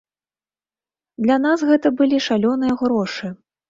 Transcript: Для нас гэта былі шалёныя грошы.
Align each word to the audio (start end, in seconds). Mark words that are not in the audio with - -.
Для 1.25 1.37
нас 1.45 1.59
гэта 1.71 1.87
былі 2.03 2.25
шалёныя 2.31 2.73
грошы. 2.85 3.37